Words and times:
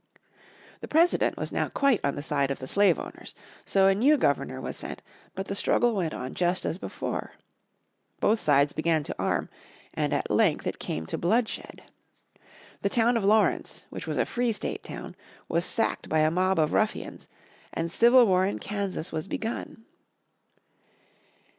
The 0.79 0.87
President 0.87 1.37
was 1.37 1.51
now 1.51 1.69
quite 1.69 1.99
on 2.03 2.15
the 2.15 2.23
side 2.23 2.49
of 2.49 2.57
the 2.57 2.65
slave 2.65 2.97
owners. 2.97 3.35
So 3.65 3.85
a 3.85 3.93
new 3.93 4.17
Governor 4.17 4.59
was 4.59 4.75
sent, 4.75 5.03
but 5.35 5.45
the 5.45 5.53
struggle 5.53 5.93
went 5.93 6.11
on 6.11 6.33
just 6.33 6.65
as 6.65 6.79
before. 6.79 7.33
Both 8.19 8.39
sides 8.39 8.73
began 8.73 9.03
to 9.03 9.15
arm, 9.19 9.47
and 9.93 10.11
at 10.11 10.31
length 10.31 10.65
it 10.65 10.79
came 10.79 11.05
to 11.05 11.19
bloodshed. 11.19 11.83
The 12.81 12.89
town 12.89 13.15
of 13.15 13.23
Lawrence, 13.23 13.85
which 13.91 14.07
was 14.07 14.17
a 14.17 14.25
Free 14.25 14.51
State 14.51 14.83
town, 14.83 15.15
was 15.47 15.65
sacked 15.65 16.09
by 16.09 16.21
a 16.21 16.31
mob 16.31 16.57
of 16.57 16.73
ruffians, 16.73 17.27
and 17.71 17.91
civil 17.91 18.25
war 18.25 18.43
in 18.43 18.57
Kansas 18.57 19.11
was 19.11 19.27
begun. 19.27 19.85